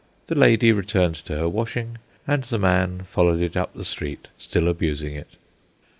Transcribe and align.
The 0.25 0.33
lady 0.33 0.71
returned 0.71 1.13
to 1.25 1.37
her 1.37 1.47
washing, 1.47 1.99
and 2.25 2.43
the 2.45 2.57
man 2.57 3.01
followed 3.03 3.39
it 3.39 3.55
up 3.55 3.75
the 3.75 3.85
street, 3.85 4.29
still 4.35 4.67
abusing 4.67 5.13
it. 5.15 5.35